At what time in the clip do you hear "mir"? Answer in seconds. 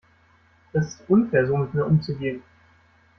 1.75-1.85